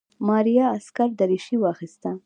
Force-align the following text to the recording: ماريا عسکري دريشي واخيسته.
ماريا 0.27 0.65
عسکري 0.75 1.13
دريشي 1.19 1.55
واخيسته. 1.61 2.11